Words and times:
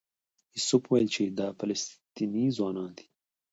یوسف 0.55 0.83
وویل 0.85 1.07
چې 1.15 1.23
دا 1.39 1.47
فلسطینی 1.59 2.45
ځوانان 2.57 2.91
دي. 2.97 3.05